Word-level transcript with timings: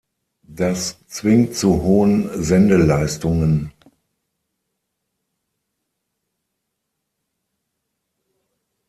Das 0.47 0.97
zwingt 1.05 1.53
zu 1.55 1.83
hohen 1.83 2.27
Sendeleistungen. 2.41 3.71